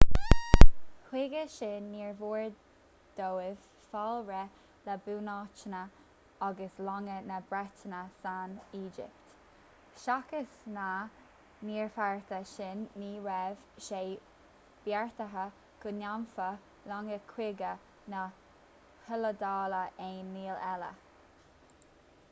chuige 1.07 1.41
sin 1.55 1.89
níor 1.95 2.13
mhór 2.21 2.45
dóibh 3.17 3.65
fáil 3.89 4.23
réidh 4.29 4.55
le 4.87 4.95
bunáiteanna 5.07 5.81
agus 6.47 6.79
longa 6.87 7.17
na 7.27 7.37
breataine 7.51 7.99
san 8.23 8.55
éigipt 8.79 10.01
seachas 10.05 10.55
na 10.79 10.87
gníomhartha 11.61 12.41
sin 12.55 12.83
ní 13.03 13.11
raibh 13.29 13.63
sé 13.91 14.01
beartaithe 14.89 15.47
go 15.85 15.93
ndéanfadh 16.01 16.67
longa 16.95 17.21
cogaidh 17.35 17.87
na 18.17 18.25
hiodáile 19.09 19.87
aon 20.11 20.37
ní 20.39 20.51
eile 20.57 20.91